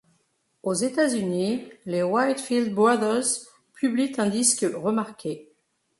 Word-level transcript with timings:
Aux 0.63 0.73
États-Unis, 0.73 1.63
les 1.85 2.01
Whitefield 2.01 2.73
Brothers 2.73 3.45
publient 3.75 4.15
un 4.17 4.29
disque 4.29 4.65
remarqué,'. 4.73 5.51